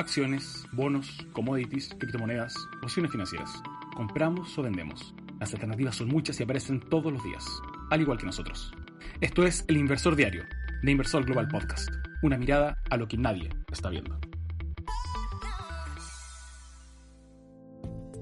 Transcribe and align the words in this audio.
acciones, 0.00 0.64
bonos, 0.72 1.26
commodities, 1.32 1.90
criptomonedas, 1.98 2.54
opciones 2.82 3.12
financieras. 3.12 3.50
Compramos 3.94 4.58
o 4.58 4.62
vendemos. 4.62 5.14
Las 5.38 5.52
alternativas 5.52 5.96
son 5.96 6.08
muchas 6.08 6.40
y 6.40 6.42
aparecen 6.42 6.80
todos 6.80 7.12
los 7.12 7.22
días, 7.22 7.44
al 7.90 8.00
igual 8.00 8.16
que 8.16 8.24
nosotros. 8.24 8.72
Esto 9.20 9.44
es 9.44 9.64
El 9.68 9.76
Inversor 9.76 10.16
Diario, 10.16 10.44
de 10.82 10.90
Inversor 10.90 11.26
Global 11.26 11.48
Podcast. 11.48 11.90
Una 12.22 12.38
mirada 12.38 12.78
a 12.88 12.96
lo 12.96 13.08
que 13.08 13.18
nadie 13.18 13.50
está 13.70 13.90
viendo. 13.90 14.18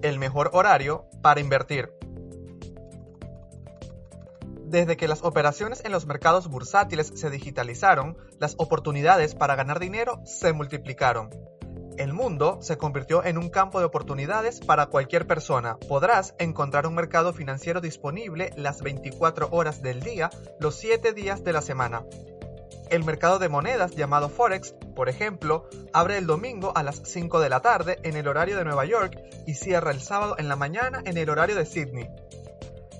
El 0.02 0.18
mejor 0.18 0.50
horario 0.52 1.04
para 1.22 1.40
invertir. 1.40 1.90
Desde 4.66 4.96
que 4.96 5.08
las 5.08 5.22
operaciones 5.22 5.84
en 5.84 5.92
los 5.92 6.06
mercados 6.06 6.48
bursátiles 6.48 7.12
se 7.14 7.30
digitalizaron, 7.30 8.16
las 8.40 8.56
oportunidades 8.58 9.36
para 9.36 9.54
ganar 9.54 9.78
dinero 9.78 10.20
se 10.24 10.52
multiplicaron. 10.52 11.30
El 11.98 12.12
mundo 12.12 12.58
se 12.62 12.78
convirtió 12.78 13.24
en 13.24 13.38
un 13.38 13.48
campo 13.50 13.80
de 13.80 13.84
oportunidades 13.84 14.60
para 14.60 14.86
cualquier 14.86 15.26
persona. 15.26 15.78
Podrás 15.88 16.32
encontrar 16.38 16.86
un 16.86 16.94
mercado 16.94 17.32
financiero 17.32 17.80
disponible 17.80 18.52
las 18.56 18.82
24 18.82 19.48
horas 19.50 19.82
del 19.82 20.00
día, 20.00 20.30
los 20.60 20.76
7 20.76 21.12
días 21.12 21.42
de 21.42 21.52
la 21.52 21.60
semana. 21.60 22.04
El 22.88 23.02
mercado 23.02 23.40
de 23.40 23.48
monedas 23.48 23.96
llamado 23.96 24.28
Forex, 24.28 24.76
por 24.94 25.08
ejemplo, 25.08 25.68
abre 25.92 26.18
el 26.18 26.26
domingo 26.26 26.72
a 26.76 26.84
las 26.84 27.02
5 27.04 27.40
de 27.40 27.48
la 27.48 27.62
tarde 27.62 27.98
en 28.04 28.16
el 28.16 28.28
horario 28.28 28.56
de 28.56 28.64
Nueva 28.64 28.84
York 28.84 29.20
y 29.44 29.54
cierra 29.54 29.90
el 29.90 30.00
sábado 30.00 30.36
en 30.38 30.48
la 30.48 30.54
mañana 30.54 31.02
en 31.04 31.16
el 31.16 31.28
horario 31.28 31.56
de 31.56 31.66
Sydney. 31.66 32.08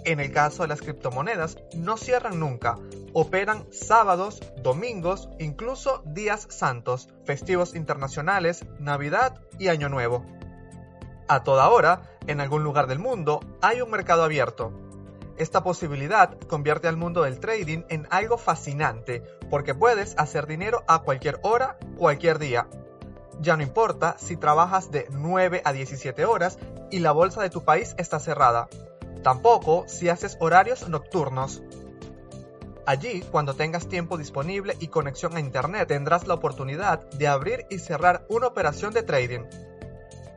En 0.08 0.20
el 0.20 0.32
caso 0.32 0.62
de 0.62 0.68
las 0.68 0.80
criptomonedas, 0.80 1.58
no 1.74 1.98
cierran 1.98 2.40
nunca, 2.40 2.78
operan 3.12 3.66
sábados, 3.70 4.40
domingos, 4.62 5.28
incluso 5.38 6.02
días 6.06 6.46
santos, 6.48 7.10
festivos 7.26 7.74
internacionales, 7.74 8.64
Navidad 8.78 9.38
y 9.58 9.68
Año 9.68 9.90
Nuevo. 9.90 10.24
A 11.28 11.42
toda 11.42 11.68
hora, 11.68 12.04
en 12.26 12.40
algún 12.40 12.64
lugar 12.64 12.86
del 12.86 12.98
mundo, 12.98 13.40
hay 13.60 13.82
un 13.82 13.90
mercado 13.90 14.24
abierto. 14.24 14.72
Esta 15.36 15.62
posibilidad 15.62 16.38
convierte 16.48 16.88
al 16.88 16.96
mundo 16.96 17.24
del 17.24 17.38
trading 17.38 17.82
en 17.90 18.08
algo 18.08 18.38
fascinante, 18.38 19.22
porque 19.50 19.74
puedes 19.74 20.14
hacer 20.16 20.46
dinero 20.46 20.84
a 20.88 21.00
cualquier 21.00 21.38
hora, 21.42 21.76
cualquier 21.98 22.38
día. 22.38 22.66
Ya 23.40 23.58
no 23.58 23.62
importa 23.62 24.16
si 24.16 24.38
trabajas 24.38 24.90
de 24.90 25.06
9 25.10 25.60
a 25.66 25.74
17 25.74 26.24
horas 26.24 26.58
y 26.90 27.00
la 27.00 27.12
bolsa 27.12 27.42
de 27.42 27.50
tu 27.50 27.62
país 27.62 27.94
está 27.98 28.18
cerrada 28.18 28.70
Tampoco 29.22 29.84
si 29.88 30.08
haces 30.08 30.36
horarios 30.40 30.88
nocturnos. 30.88 31.62
Allí, 32.86 33.20
cuando 33.30 33.54
tengas 33.54 33.86
tiempo 33.88 34.16
disponible 34.16 34.74
y 34.80 34.88
conexión 34.88 35.36
a 35.36 35.40
Internet, 35.40 35.88
tendrás 35.88 36.26
la 36.26 36.34
oportunidad 36.34 37.00
de 37.10 37.28
abrir 37.28 37.66
y 37.68 37.78
cerrar 37.78 38.24
una 38.30 38.46
operación 38.46 38.94
de 38.94 39.02
trading. 39.02 39.44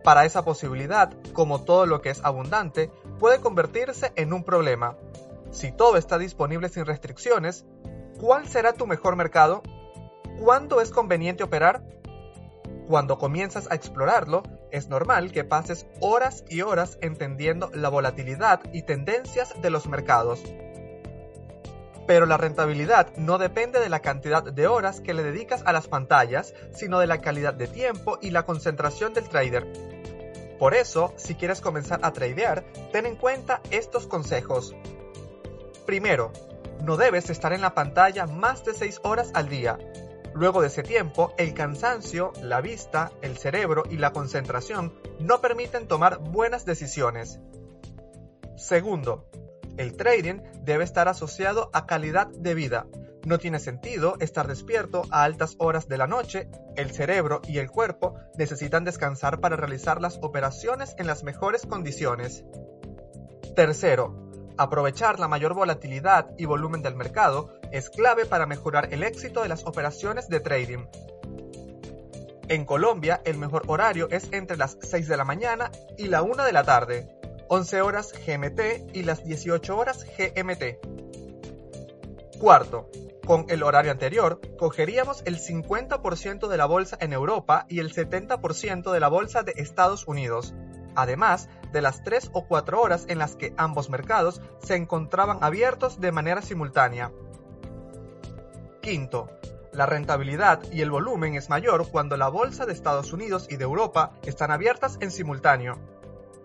Para 0.03 0.25
esa 0.25 0.43
posibilidad, 0.43 1.13
como 1.31 1.63
todo 1.63 1.85
lo 1.85 2.01
que 2.01 2.09
es 2.09 2.23
abundante, 2.25 2.91
puede 3.19 3.39
convertirse 3.39 4.11
en 4.15 4.33
un 4.33 4.43
problema. 4.43 4.97
Si 5.51 5.71
todo 5.71 5.95
está 5.95 6.17
disponible 6.17 6.69
sin 6.69 6.85
restricciones, 6.85 7.65
¿cuál 8.19 8.47
será 8.47 8.73
tu 8.73 8.87
mejor 8.87 9.15
mercado? 9.15 9.61
¿Cuándo 10.39 10.81
es 10.81 10.89
conveniente 10.89 11.43
operar? 11.43 11.83
Cuando 12.87 13.17
comienzas 13.17 13.69
a 13.69 13.75
explorarlo, 13.75 14.43
es 14.71 14.89
normal 14.89 15.31
que 15.31 15.43
pases 15.43 15.85
horas 15.99 16.43
y 16.49 16.61
horas 16.61 16.97
entendiendo 17.01 17.69
la 17.73 17.89
volatilidad 17.89 18.61
y 18.73 18.83
tendencias 18.83 19.53
de 19.61 19.69
los 19.69 19.87
mercados. 19.87 20.41
Pero 22.07 22.25
la 22.25 22.37
rentabilidad 22.37 23.15
no 23.15 23.37
depende 23.37 23.79
de 23.79 23.89
la 23.89 23.99
cantidad 23.99 24.43
de 24.43 24.67
horas 24.67 25.01
que 25.01 25.13
le 25.13 25.23
dedicas 25.23 25.61
a 25.65 25.73
las 25.73 25.87
pantallas, 25.87 26.53
sino 26.73 26.99
de 26.99 27.07
la 27.07 27.21
calidad 27.21 27.53
de 27.53 27.67
tiempo 27.67 28.17
y 28.21 28.31
la 28.31 28.43
concentración 28.43 29.13
del 29.13 29.29
trader. 29.29 29.67
Por 30.57 30.73
eso, 30.73 31.13
si 31.17 31.35
quieres 31.35 31.61
comenzar 31.61 31.99
a 32.03 32.13
tradear, 32.13 32.63
ten 32.91 33.05
en 33.05 33.15
cuenta 33.15 33.61
estos 33.71 34.07
consejos. 34.07 34.75
Primero, 35.85 36.31
no 36.83 36.97
debes 36.97 37.29
estar 37.29 37.53
en 37.53 37.61
la 37.61 37.73
pantalla 37.73 38.25
más 38.25 38.65
de 38.65 38.73
6 38.73 39.01
horas 39.03 39.31
al 39.33 39.49
día, 39.49 39.77
Luego 40.33 40.61
de 40.61 40.67
ese 40.67 40.83
tiempo, 40.83 41.33
el 41.37 41.53
cansancio, 41.53 42.31
la 42.41 42.61
vista, 42.61 43.11
el 43.21 43.37
cerebro 43.37 43.83
y 43.89 43.97
la 43.97 44.11
concentración 44.11 44.93
no 45.19 45.41
permiten 45.41 45.87
tomar 45.87 46.19
buenas 46.19 46.65
decisiones. 46.65 47.39
Segundo, 48.55 49.29
el 49.77 49.95
trading 49.95 50.41
debe 50.61 50.83
estar 50.83 51.07
asociado 51.07 51.69
a 51.73 51.85
calidad 51.85 52.27
de 52.27 52.53
vida. 52.53 52.87
No 53.25 53.37
tiene 53.37 53.59
sentido 53.59 54.15
estar 54.19 54.47
despierto 54.47 55.03
a 55.11 55.23
altas 55.23 55.55
horas 55.59 55.87
de 55.87 55.97
la 55.97 56.07
noche, 56.07 56.49
el 56.75 56.91
cerebro 56.91 57.41
y 57.47 57.59
el 57.59 57.69
cuerpo 57.69 58.15
necesitan 58.37 58.83
descansar 58.83 59.39
para 59.39 59.57
realizar 59.57 60.01
las 60.01 60.17
operaciones 60.21 60.95
en 60.97 61.07
las 61.07 61.23
mejores 61.23 61.65
condiciones. 61.65 62.43
Tercero, 63.55 64.31
Aprovechar 64.57 65.19
la 65.19 65.27
mayor 65.27 65.53
volatilidad 65.53 66.35
y 66.37 66.45
volumen 66.45 66.81
del 66.81 66.95
mercado 66.95 67.49
es 67.71 67.89
clave 67.89 68.25
para 68.25 68.45
mejorar 68.45 68.93
el 68.93 69.03
éxito 69.03 69.41
de 69.41 69.49
las 69.49 69.65
operaciones 69.65 70.29
de 70.29 70.39
trading. 70.39 70.85
En 72.47 72.65
Colombia, 72.65 73.21
el 73.23 73.37
mejor 73.37 73.63
horario 73.67 74.09
es 74.11 74.27
entre 74.31 74.57
las 74.57 74.77
6 74.81 75.07
de 75.07 75.17
la 75.17 75.23
mañana 75.23 75.71
y 75.97 76.07
la 76.07 76.21
1 76.21 76.43
de 76.43 76.51
la 76.51 76.63
tarde, 76.63 77.07
11 77.47 77.81
horas 77.81 78.13
GMT 78.13 78.93
y 78.93 79.03
las 79.03 79.23
18 79.23 79.77
horas 79.77 80.05
GMT. 80.05 80.79
Cuarto, 82.39 82.89
con 83.25 83.45
el 83.49 83.63
horario 83.63 83.91
anterior, 83.91 84.41
cogeríamos 84.57 85.21
el 85.25 85.37
50% 85.39 86.47
de 86.47 86.57
la 86.57 86.65
bolsa 86.65 86.97
en 86.99 87.13
Europa 87.13 87.65
y 87.69 87.79
el 87.79 87.93
70% 87.93 88.91
de 88.91 88.99
la 88.99 89.07
bolsa 89.07 89.43
de 89.43 89.53
Estados 89.55 90.07
Unidos, 90.07 90.53
además 90.95 91.47
de 91.71 91.81
las 91.81 92.03
3 92.03 92.31
o 92.33 92.47
4 92.47 92.81
horas 92.81 93.05
en 93.07 93.19
las 93.19 93.35
que 93.35 93.53
ambos 93.57 93.89
mercados 93.89 94.41
se 94.61 94.75
encontraban 94.75 95.37
abiertos 95.41 96.01
de 96.01 96.11
manera 96.11 96.41
simultánea. 96.41 97.11
Quinto, 98.81 99.29
la 99.71 99.85
rentabilidad 99.85 100.59
y 100.71 100.81
el 100.81 100.91
volumen 100.91 101.35
es 101.35 101.49
mayor 101.49 101.89
cuando 101.89 102.17
la 102.17 102.27
bolsa 102.27 102.65
de 102.65 102.73
Estados 102.73 103.13
Unidos 103.13 103.47
y 103.49 103.57
de 103.57 103.63
Europa 103.63 104.11
están 104.25 104.51
abiertas 104.51 104.97
en 104.99 105.11
simultáneo. 105.11 105.77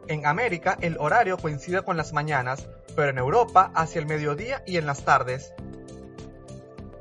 En 0.06 0.26
América 0.26 0.78
el 0.80 0.98
horario 0.98 1.38
coincide 1.38 1.82
con 1.82 1.96
las 1.96 2.12
mañanas, 2.12 2.68
pero 2.94 3.10
en 3.10 3.18
Europa 3.18 3.72
hacia 3.74 4.00
el 4.00 4.06
mediodía 4.06 4.62
y 4.66 4.76
en 4.76 4.86
las 4.86 5.04
tardes. 5.04 5.52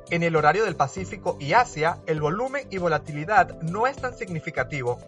En 0.10 0.24
el 0.24 0.36
horario 0.36 0.66
del 0.66 0.76
Pacífico 0.76 1.38
y 1.40 1.54
Asia, 1.54 2.00
el 2.08 2.22
volumen 2.22 2.68
y 2.70 2.78
volatilidad 2.78 3.62
no 3.62 3.88
es 3.88 3.98
tan 3.98 4.16
significativo, 4.16 5.00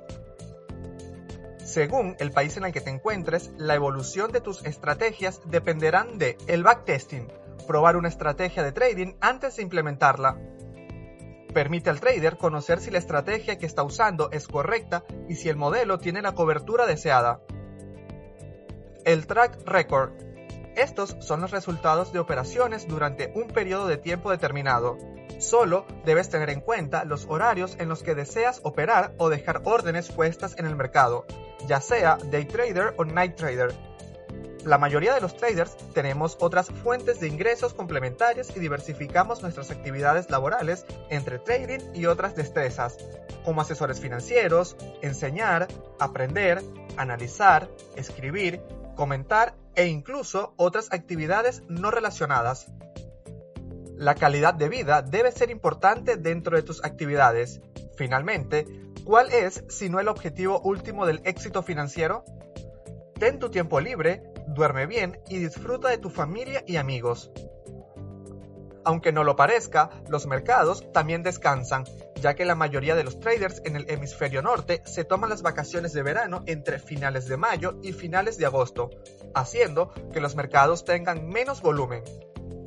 según 1.67 2.15
el 2.19 2.31
país 2.31 2.55
en 2.55 2.63
el 2.63 2.71
que 2.71 2.79
te 2.79 2.89
encuentres, 2.89 3.51
la 3.57 3.75
evolución 3.75 4.31
de 4.31 4.39
tus 4.39 4.63
estrategias 4.65 5.41
dependerán 5.45 6.17
de 6.17 6.37
el 6.47 6.63
backtesting, 6.63 7.27
probar 7.67 7.97
una 7.97 8.07
estrategia 8.07 8.63
de 8.63 8.71
trading 8.71 9.13
antes 9.21 9.57
de 9.57 9.61
implementarla. 9.61 10.39
Permite 11.53 11.89
al 11.89 11.99
trader 11.99 12.37
conocer 12.37 12.79
si 12.79 12.89
la 12.89 12.97
estrategia 12.97 13.57
que 13.57 13.65
está 13.65 13.83
usando 13.83 14.31
es 14.31 14.47
correcta 14.47 15.03
y 15.27 15.35
si 15.35 15.49
el 15.49 15.55
modelo 15.55 15.99
tiene 15.99 16.21
la 16.21 16.33
cobertura 16.33 16.85
deseada. 16.85 17.41
El 19.05 19.27
track 19.27 19.59
record. 19.65 20.11
Estos 20.75 21.15
son 21.19 21.41
los 21.41 21.51
resultados 21.51 22.13
de 22.13 22.19
operaciones 22.19 22.87
durante 22.87 23.31
un 23.35 23.47
periodo 23.47 23.87
de 23.87 23.97
tiempo 23.97 24.29
determinado. 24.29 24.97
Solo 25.39 25.85
debes 26.05 26.29
tener 26.29 26.49
en 26.49 26.61
cuenta 26.61 27.05
los 27.05 27.25
horarios 27.27 27.75
en 27.79 27.89
los 27.89 28.03
que 28.03 28.15
deseas 28.15 28.59
operar 28.63 29.13
o 29.17 29.29
dejar 29.29 29.61
órdenes 29.65 30.11
puestas 30.11 30.55
en 30.57 30.65
el 30.65 30.75
mercado, 30.75 31.25
ya 31.67 31.81
sea 31.81 32.17
day 32.29 32.45
trader 32.45 32.93
o 32.97 33.05
night 33.05 33.35
trader. 33.35 33.73
La 34.67 34.77
mayoría 34.77 35.13
de 35.13 35.21
los 35.21 35.37
traders 35.37 35.77
tenemos 35.93 36.35
otras 36.41 36.67
fuentes 36.67 37.21
de 37.21 37.29
ingresos 37.29 37.73
complementarias 37.73 38.51
y 38.53 38.59
diversificamos 38.59 39.41
nuestras 39.41 39.71
actividades 39.71 40.29
laborales 40.29 40.85
entre 41.09 41.39
trading 41.39 41.79
y 41.93 42.05
otras 42.05 42.35
destrezas, 42.35 42.97
como 43.45 43.61
asesores 43.61 44.01
financieros, 44.01 44.75
enseñar, 45.01 45.69
aprender, 46.01 46.61
analizar, 46.97 47.69
escribir, 47.95 48.61
comentar 48.97 49.55
e 49.73 49.85
incluso 49.85 50.53
otras 50.57 50.91
actividades 50.91 51.63
no 51.69 51.89
relacionadas. 51.89 52.69
La 53.95 54.15
calidad 54.15 54.53
de 54.53 54.67
vida 54.67 55.01
debe 55.01 55.31
ser 55.31 55.49
importante 55.49 56.17
dentro 56.17 56.57
de 56.57 56.63
tus 56.63 56.83
actividades. 56.83 57.61
Finalmente, 57.95 58.67
¿cuál 59.05 59.31
es 59.31 59.63
si 59.69 59.87
no 59.87 60.01
el 60.01 60.09
objetivo 60.09 60.59
último 60.59 61.05
del 61.05 61.21
éxito 61.23 61.63
financiero? 61.63 62.25
Ten 63.17 63.39
tu 63.39 63.49
tiempo 63.49 63.79
libre, 63.79 64.21
duerme 64.47 64.87
bien 64.87 65.19
y 65.29 65.37
disfruta 65.37 65.89
de 65.89 65.97
tu 65.97 66.09
familia 66.09 66.63
y 66.65 66.77
amigos. 66.77 67.31
Aunque 68.83 69.11
no 69.11 69.25
lo 69.25 69.35
parezca, 69.35 69.89
los 70.07 70.27
mercados 70.27 70.91
también 70.93 71.21
descansan, 71.21 71.83
ya 72.21 72.35
que 72.35 72.45
la 72.45 72.55
mayoría 72.55 72.95
de 72.95 73.03
los 73.03 73.19
traders 73.19 73.61
en 73.65 73.75
el 73.75 73.89
hemisferio 73.89 74.41
norte 74.41 74.81
se 74.85 75.03
toman 75.03 75.29
las 75.29 75.41
vacaciones 75.41 75.91
de 75.91 76.03
verano 76.03 76.43
entre 76.45 76.79
finales 76.79 77.27
de 77.27 77.35
mayo 77.35 77.77
y 77.83 77.91
finales 77.91 78.37
de 78.37 78.45
agosto, 78.45 78.89
haciendo 79.35 79.91
que 80.13 80.21
los 80.21 80.37
mercados 80.37 80.85
tengan 80.85 81.27
menos 81.27 81.61
volumen. 81.61 82.01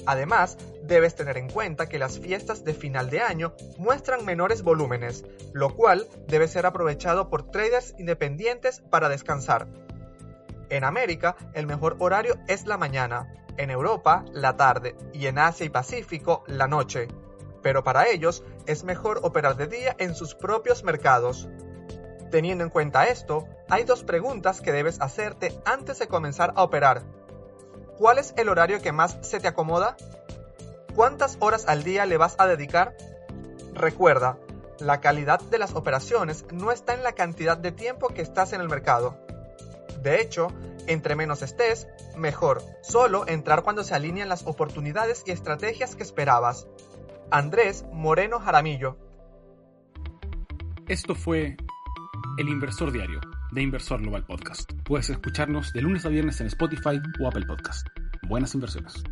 Además, 0.05 0.59
debes 0.83 1.15
tener 1.15 1.38
en 1.38 1.49
cuenta 1.49 1.88
que 1.88 1.99
las 1.99 2.19
fiestas 2.19 2.65
de 2.65 2.75
final 2.75 3.09
de 3.09 3.21
año 3.21 3.55
muestran 3.79 4.25
menores 4.25 4.62
volúmenes, 4.62 5.25
lo 5.55 5.75
cual 5.75 6.06
debe 6.26 6.49
ser 6.49 6.67
aprovechado 6.67 7.31
por 7.31 7.50
traders 7.50 7.94
independientes 7.99 8.81
para 8.91 9.09
descansar. 9.09 9.69
En 10.71 10.85
América, 10.85 11.37
el 11.53 11.67
mejor 11.67 11.97
horario 11.99 12.39
es 12.47 12.65
la 12.65 12.77
mañana, 12.77 13.29
en 13.57 13.71
Europa, 13.71 14.25
la 14.33 14.57
tarde 14.57 14.97
y 15.13 15.27
en 15.27 15.39
Asia 15.39 15.67
y 15.67 15.69
Pacífico, 15.69 16.45
la 16.47 16.69
noche. 16.69 17.09
Pero 17.61 17.83
para 17.83 18.09
ellos 18.09 18.45
es 18.67 18.85
mejor 18.85 19.19
operar 19.23 19.57
de 19.57 19.67
día 19.67 19.97
en 19.99 20.15
sus 20.15 20.37
propios 20.37 20.85
mercados. 20.85 21.49
Teniendo 22.31 22.63
en 22.63 22.71
cuenta 22.71 23.09
esto, 23.09 23.49
hay 23.69 23.83
dos 23.83 24.05
preguntas 24.05 24.61
que 24.61 24.71
debes 24.71 25.01
hacerte 25.01 25.59
antes 25.65 25.99
de 25.99 26.07
comenzar 26.07 26.53
a 26.55 26.63
operar. 26.63 27.03
¿Cuál 27.99 28.19
es 28.19 28.33
el 28.37 28.49
horario 28.49 28.81
que 28.81 28.93
más 28.93 29.19
se 29.23 29.41
te 29.41 29.49
acomoda? 29.49 29.97
¿Cuántas 30.95 31.37
horas 31.41 31.67
al 31.67 31.83
día 31.83 32.07
le 32.07 32.17
vas 32.17 32.37
a 32.39 32.47
dedicar? 32.47 32.97
Recuerda, 33.75 34.39
la 34.79 35.01
calidad 35.01 35.41
de 35.41 35.59
las 35.59 35.75
operaciones 35.75 36.45
no 36.53 36.71
está 36.71 36.95
en 36.95 37.03
la 37.03 37.13
cantidad 37.13 37.59
de 37.59 37.73
tiempo 37.73 38.09
que 38.09 38.23
estás 38.23 38.53
en 38.53 38.61
el 38.61 38.69
mercado. 38.69 39.19
De 40.02 40.20
hecho, 40.20 40.49
entre 40.87 41.14
menos 41.14 41.43
estés, 41.43 41.88
mejor. 42.17 42.62
Solo 42.82 43.26
entrar 43.29 43.62
cuando 43.62 43.85
se 43.85 43.94
alinean 43.94 44.29
las 44.29 44.47
oportunidades 44.47 45.23
y 45.26 45.31
estrategias 45.31 45.97
que 45.97 46.02
esperabas. 46.02 46.67
Andrés 47.31 47.85
Moreno 47.93 48.41
Jaramillo. 48.41 48.97
Esto 50.88 51.14
fue 51.14 51.56
El 52.38 52.49
Inversor 52.49 52.91
Diario 52.91 53.20
de 53.52 53.62
Inversor 53.62 54.00
Global 54.00 54.25
Podcast. 54.26 54.73
Puedes 54.85 55.11
escucharnos 55.11 55.73
de 55.73 55.82
lunes 55.82 56.06
a 56.06 56.08
viernes 56.08 56.41
en 56.41 56.47
Spotify 56.47 57.00
o 57.20 57.29
Apple 57.29 57.47
Podcast. 57.47 57.87
Buenas 58.29 58.55
inversiones. 58.55 59.02